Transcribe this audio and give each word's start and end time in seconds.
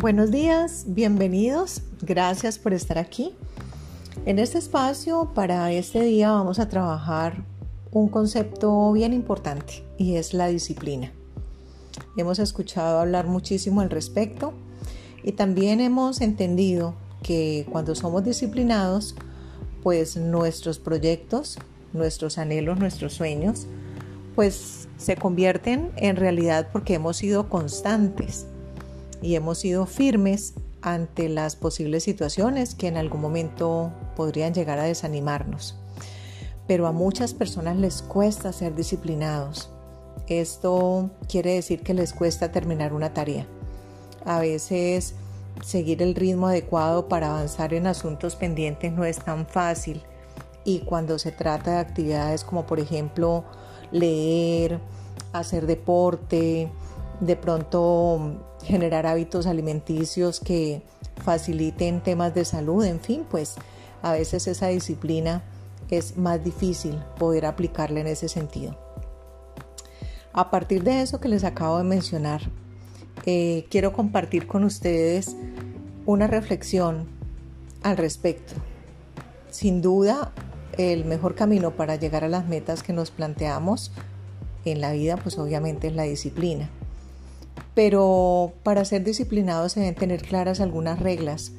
Buenos 0.00 0.30
días, 0.30 0.84
bienvenidos, 0.86 1.82
gracias 2.02 2.56
por 2.56 2.72
estar 2.72 2.98
aquí. 2.98 3.34
En 4.26 4.38
este 4.38 4.58
espacio 4.58 5.32
para 5.34 5.72
este 5.72 6.02
día 6.02 6.30
vamos 6.30 6.60
a 6.60 6.68
trabajar 6.68 7.42
un 7.90 8.08
concepto 8.08 8.92
bien 8.92 9.12
importante 9.12 9.82
y 9.96 10.14
es 10.14 10.34
la 10.34 10.46
disciplina. 10.46 11.12
Hemos 12.16 12.38
escuchado 12.38 13.00
hablar 13.00 13.26
muchísimo 13.26 13.80
al 13.80 13.90
respecto 13.90 14.52
y 15.24 15.32
también 15.32 15.80
hemos 15.80 16.20
entendido 16.20 16.94
que 17.24 17.66
cuando 17.68 17.96
somos 17.96 18.22
disciplinados, 18.22 19.16
pues 19.82 20.16
nuestros 20.16 20.78
proyectos, 20.78 21.58
nuestros 21.92 22.38
anhelos, 22.38 22.78
nuestros 22.78 23.14
sueños, 23.14 23.66
pues 24.36 24.88
se 24.96 25.16
convierten 25.16 25.90
en 25.96 26.14
realidad 26.14 26.68
porque 26.72 26.94
hemos 26.94 27.16
sido 27.16 27.48
constantes 27.48 28.46
y 29.22 29.34
hemos 29.34 29.58
sido 29.58 29.86
firmes 29.86 30.54
ante 30.82 31.28
las 31.28 31.56
posibles 31.56 32.04
situaciones 32.04 32.74
que 32.74 32.86
en 32.86 32.96
algún 32.96 33.20
momento 33.20 33.92
podrían 34.16 34.54
llegar 34.54 34.78
a 34.78 34.84
desanimarnos. 34.84 35.76
Pero 36.66 36.86
a 36.86 36.92
muchas 36.92 37.34
personas 37.34 37.76
les 37.76 38.02
cuesta 38.02 38.52
ser 38.52 38.74
disciplinados. 38.74 39.70
Esto 40.28 41.10
quiere 41.28 41.54
decir 41.54 41.82
que 41.82 41.94
les 41.94 42.12
cuesta 42.12 42.52
terminar 42.52 42.92
una 42.92 43.14
tarea. 43.14 43.46
A 44.24 44.40
veces 44.40 45.14
seguir 45.64 46.02
el 46.02 46.14
ritmo 46.14 46.48
adecuado 46.48 47.08
para 47.08 47.30
avanzar 47.30 47.74
en 47.74 47.86
asuntos 47.86 48.36
pendientes 48.36 48.92
no 48.92 49.04
es 49.04 49.18
tan 49.18 49.46
fácil. 49.46 50.02
Y 50.64 50.80
cuando 50.80 51.18
se 51.18 51.32
trata 51.32 51.72
de 51.72 51.78
actividades 51.78 52.44
como 52.44 52.66
por 52.66 52.78
ejemplo 52.78 53.44
leer, 53.90 54.78
hacer 55.32 55.66
deporte, 55.66 56.70
de 57.20 57.36
pronto 57.36 58.56
generar 58.64 59.06
hábitos 59.06 59.46
alimenticios 59.46 60.40
que 60.40 60.82
faciliten 61.24 62.02
temas 62.02 62.34
de 62.34 62.44
salud, 62.44 62.84
en 62.84 63.00
fin, 63.00 63.26
pues 63.28 63.56
a 64.02 64.12
veces 64.12 64.46
esa 64.46 64.68
disciplina 64.68 65.42
es 65.90 66.16
más 66.16 66.42
difícil 66.42 66.98
poder 67.18 67.46
aplicarla 67.46 68.00
en 68.00 68.06
ese 68.06 68.28
sentido. 68.28 68.76
A 70.32 70.50
partir 70.50 70.84
de 70.84 71.02
eso 71.02 71.20
que 71.20 71.28
les 71.28 71.44
acabo 71.44 71.78
de 71.78 71.84
mencionar, 71.84 72.42
eh, 73.26 73.66
quiero 73.70 73.92
compartir 73.92 74.46
con 74.46 74.64
ustedes 74.64 75.34
una 76.06 76.26
reflexión 76.26 77.08
al 77.82 77.96
respecto. 77.96 78.54
Sin 79.50 79.82
duda, 79.82 80.32
el 80.76 81.04
mejor 81.04 81.34
camino 81.34 81.72
para 81.72 81.96
llegar 81.96 82.22
a 82.22 82.28
las 82.28 82.46
metas 82.46 82.82
que 82.82 82.92
nos 82.92 83.10
planteamos 83.10 83.90
en 84.64 84.80
la 84.80 84.92
vida, 84.92 85.16
pues 85.16 85.38
obviamente 85.38 85.88
es 85.88 85.94
la 85.94 86.04
disciplina. 86.04 86.70
Pero 87.78 88.54
para 88.64 88.84
ser 88.84 89.04
disciplinados 89.04 89.70
se 89.70 89.78
deben 89.78 89.94
tener 89.94 90.22
claras 90.22 90.58
algunas 90.60 90.98
reglas 90.98 91.52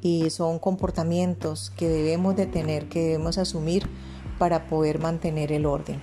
y 0.00 0.28
son 0.30 0.58
comportamientos 0.58 1.70
que 1.76 1.88
debemos 1.88 2.34
de 2.34 2.46
tener, 2.46 2.88
que 2.88 3.00
debemos 3.00 3.38
asumir 3.38 3.84
para 4.40 4.66
poder 4.66 4.98
mantener 4.98 5.52
el 5.52 5.64
orden. 5.64 6.02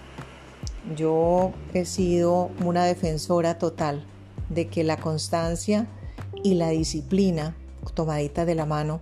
Yo 0.96 1.52
he 1.74 1.84
sido 1.84 2.52
una 2.64 2.86
defensora 2.86 3.58
total 3.58 4.06
de 4.48 4.70
que 4.70 4.86
la 4.86 4.96
constancia 4.96 5.88
y 6.42 6.54
la 6.54 6.70
disciplina 6.70 7.58
tomadita 7.96 8.46
de 8.46 8.56
la 8.56 8.66
mano 8.66 9.02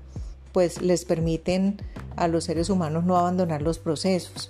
pues 0.53 0.81
les 0.81 1.05
permiten 1.05 1.79
a 2.15 2.27
los 2.27 2.45
seres 2.45 2.71
humanos 2.71 3.03
no 3.03 3.15
abandonar 3.15 3.61
los 3.61 3.77
procesos, 3.77 4.49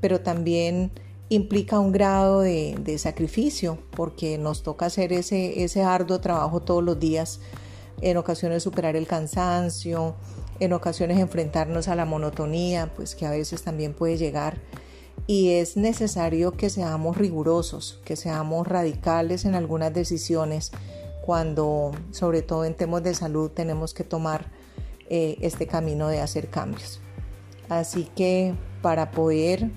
pero 0.00 0.20
también 0.20 0.92
implica 1.28 1.78
un 1.78 1.92
grado 1.92 2.40
de, 2.40 2.96
sacrificio 2.98 3.78
porque 3.96 4.38
nos 4.38 4.62
toca 4.62 4.86
hacer 4.86 5.12
ese, 5.12 5.64
ese 5.64 5.82
arduo 5.82 6.20
trabajo 6.20 6.60
todos 6.60 6.82
los 6.82 6.98
días, 6.98 7.40
en 8.00 8.16
ocasiones 8.16 8.62
superar 8.62 8.96
el 8.96 9.06
cansancio, 9.06 10.14
en 10.60 10.72
ocasiones 10.72 11.18
enfrentarnos 11.18 11.88
a 11.88 11.96
la 11.96 12.04
monotonía, 12.04 12.92
pues 12.94 13.14
que 13.14 13.26
a 13.26 13.30
veces 13.30 13.62
también 13.62 13.94
puede 13.94 14.16
llegar. 14.16 14.58
Y 15.26 15.52
es 15.52 15.76
necesario 15.76 16.52
que 16.52 16.68
seamos 16.68 17.16
rigurosos, 17.16 18.00
que 18.04 18.16
seamos 18.16 18.66
radicales 18.66 19.44
en 19.44 19.54
algunas 19.54 19.92
decisiones 19.94 20.70
cuando, 21.22 21.92
sobre 22.10 22.42
todo 22.42 22.66
en 22.66 22.74
temas 22.74 23.02
de 23.02 23.14
salud, 23.14 23.50
tenemos 23.50 23.94
que 23.94 24.04
tomar 24.04 24.50
eh, 25.08 25.38
este 25.40 25.66
camino 25.66 26.08
de 26.08 26.20
hacer 26.20 26.50
cambios. 26.50 27.00
Así 27.70 28.08
que 28.14 28.54
para 28.82 29.10
poder 29.10 29.70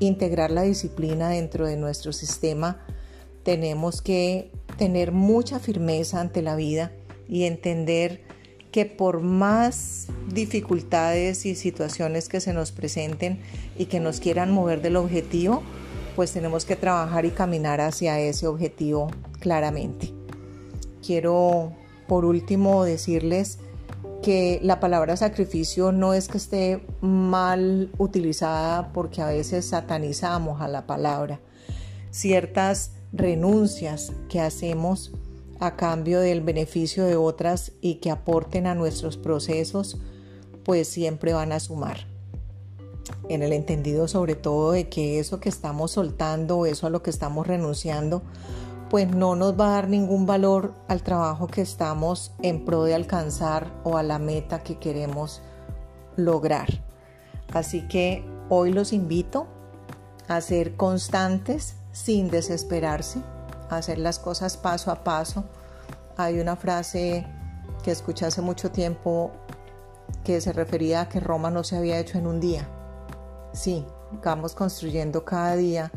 integrar 0.00 0.50
la 0.50 0.62
disciplina 0.62 1.28
dentro 1.28 1.66
de 1.66 1.76
nuestro 1.76 2.12
sistema, 2.12 2.84
tenemos 3.44 4.02
que 4.02 4.50
tener 4.76 5.12
mucha 5.12 5.60
firmeza 5.60 6.20
ante 6.20 6.42
la 6.42 6.56
vida 6.56 6.92
y 7.28 7.44
entender 7.44 8.22
que 8.72 8.86
por 8.86 9.20
más 9.20 10.08
dificultades 10.32 11.44
y 11.46 11.54
situaciones 11.54 12.28
que 12.28 12.40
se 12.40 12.52
nos 12.52 12.72
presenten 12.72 13.40
y 13.76 13.86
que 13.86 14.00
nos 14.00 14.20
quieran 14.20 14.52
mover 14.52 14.80
del 14.80 14.96
objetivo, 14.96 15.62
pues 16.16 16.32
tenemos 16.32 16.64
que 16.64 16.76
trabajar 16.76 17.24
y 17.24 17.30
caminar 17.30 17.80
hacia 17.80 18.18
ese 18.20 18.46
objetivo 18.46 19.10
claramente. 19.40 20.12
Quiero 21.04 21.72
por 22.06 22.24
último 22.24 22.84
decirles 22.84 23.58
que 24.22 24.60
la 24.62 24.80
palabra 24.80 25.16
sacrificio 25.16 25.92
no 25.92 26.14
es 26.14 26.28
que 26.28 26.38
esté 26.38 26.84
mal 27.00 27.90
utilizada 27.98 28.92
porque 28.92 29.22
a 29.22 29.26
veces 29.26 29.66
satanizamos 29.66 30.60
a 30.60 30.68
la 30.68 30.86
palabra. 30.86 31.40
Ciertas 32.10 32.92
renuncias 33.12 34.12
que 34.28 34.40
hacemos 34.40 35.12
a 35.58 35.76
cambio 35.76 36.20
del 36.20 36.40
beneficio 36.40 37.04
de 37.04 37.16
otras 37.16 37.72
y 37.80 37.96
que 37.96 38.10
aporten 38.10 38.66
a 38.66 38.74
nuestros 38.74 39.16
procesos, 39.16 39.98
pues 40.64 40.88
siempre 40.88 41.32
van 41.32 41.52
a 41.52 41.60
sumar. 41.60 42.06
En 43.28 43.42
el 43.42 43.52
entendido 43.52 44.08
sobre 44.08 44.34
todo 44.34 44.72
de 44.72 44.88
que 44.88 45.18
eso 45.18 45.40
que 45.40 45.48
estamos 45.48 45.92
soltando, 45.92 46.66
eso 46.66 46.86
a 46.86 46.90
lo 46.90 47.02
que 47.02 47.10
estamos 47.10 47.46
renunciando, 47.46 48.22
pues 48.90 49.08
no 49.08 49.36
nos 49.36 49.58
va 49.58 49.68
a 49.68 49.70
dar 49.74 49.88
ningún 49.88 50.26
valor 50.26 50.74
al 50.88 51.02
trabajo 51.02 51.46
que 51.46 51.62
estamos 51.62 52.32
en 52.42 52.64
pro 52.64 52.82
de 52.82 52.94
alcanzar 52.94 53.72
o 53.84 53.96
a 53.96 54.02
la 54.02 54.18
meta 54.18 54.64
que 54.64 54.78
queremos 54.78 55.42
lograr. 56.16 56.66
Así 57.54 57.86
que 57.86 58.24
hoy 58.48 58.72
los 58.72 58.92
invito 58.92 59.46
a 60.26 60.40
ser 60.40 60.76
constantes 60.76 61.76
sin 61.92 62.30
desesperarse, 62.30 63.20
a 63.68 63.76
hacer 63.76 63.98
las 63.98 64.18
cosas 64.18 64.56
paso 64.56 64.90
a 64.90 65.04
paso. 65.04 65.44
Hay 66.16 66.40
una 66.40 66.56
frase 66.56 67.24
que 67.84 67.92
escuché 67.92 68.26
hace 68.26 68.42
mucho 68.42 68.72
tiempo 68.72 69.30
que 70.24 70.40
se 70.40 70.52
refería 70.52 71.02
a 71.02 71.08
que 71.08 71.20
Roma 71.20 71.50
no 71.50 71.62
se 71.62 71.76
había 71.76 72.00
hecho 72.00 72.18
en 72.18 72.26
un 72.26 72.40
día. 72.40 72.68
Sí, 73.52 73.86
vamos 74.24 74.54
construyendo 74.56 75.24
cada 75.24 75.54
día 75.54 75.92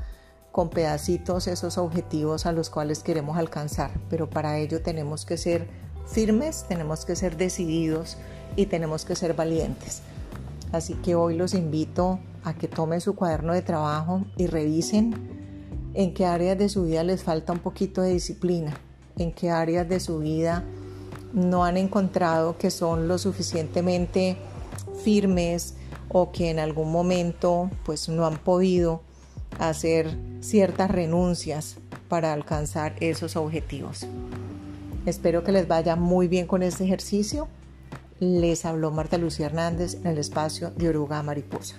con 0.54 0.70
pedacitos 0.70 1.48
esos 1.48 1.80
objetivos 1.80 2.46
a 2.46 2.52
los 2.52 2.70
cuales 2.70 3.02
queremos 3.02 3.38
alcanzar, 3.38 3.90
pero 4.08 4.30
para 4.30 4.60
ello 4.60 4.84
tenemos 4.84 5.26
que 5.26 5.36
ser 5.36 5.68
firmes, 6.06 6.66
tenemos 6.70 7.06
que 7.06 7.16
ser 7.16 7.38
decididos 7.38 8.18
y 8.56 8.68
tenemos 8.68 9.04
que 9.04 9.16
ser 9.16 9.34
valientes. 9.34 10.04
Así 10.72 10.94
que 10.94 11.16
hoy 11.16 11.36
los 11.36 11.56
invito 11.56 12.20
a 12.44 12.54
que 12.54 12.68
tomen 12.68 13.02
su 13.02 13.16
cuaderno 13.16 13.52
de 13.52 13.64
trabajo 13.64 14.26
y 14.38 14.46
revisen 14.46 15.16
en 15.96 16.14
qué 16.14 16.28
áreas 16.28 16.60
de 16.60 16.70
su 16.70 16.84
vida 16.84 17.04
les 17.04 17.24
falta 17.24 17.52
un 17.52 17.60
poquito 17.60 18.04
de 18.04 18.14
disciplina, 18.14 18.78
en 19.18 19.32
qué 19.32 19.50
áreas 19.50 19.90
de 19.90 20.00
su 20.00 20.20
vida 20.20 20.64
no 21.34 21.66
han 21.66 21.78
encontrado 21.78 22.60
que 22.60 22.70
son 22.70 23.08
lo 23.08 23.18
suficientemente 23.18 24.38
firmes 25.04 25.74
o 26.10 26.32
que 26.32 26.52
en 26.52 26.60
algún 26.60 26.92
momento 26.92 27.72
pues 27.86 28.08
no 28.08 28.28
han 28.28 28.38
podido 28.38 29.02
hacer 29.60 30.18
ciertas 30.42 30.92
renuncias 30.92 31.78
para 32.10 32.34
alcanzar 32.34 32.96
esos 33.00 33.36
objetivos. 33.36 34.06
Espero 35.06 35.44
que 35.44 35.52
les 35.52 35.68
vaya 35.68 35.96
muy 35.96 36.28
bien 36.28 36.48
con 36.48 36.64
este 36.64 36.84
ejercicio. 36.86 37.48
Les 38.20 38.66
habló 38.66 38.92
Marta 38.92 39.18
Lucía 39.18 39.48
Hernández 39.48 39.96
en 39.96 40.08
el 40.08 40.18
espacio 40.18 40.72
de 40.72 40.90
Oruga 40.90 41.22
Mariposa. 41.24 41.76